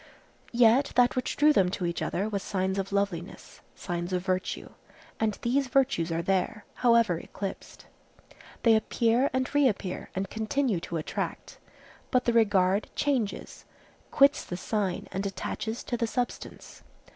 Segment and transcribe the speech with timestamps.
[0.51, 4.71] Yet that which drew them to each other was signs of loveliness, signs of virtue;
[5.19, 7.85] and these virtues are there, however eclipsed.
[8.63, 11.59] They appear and reappear and continue to attract;
[12.09, 13.65] but the regard changes,
[14.09, 16.81] quits the sign and attaches to the substance.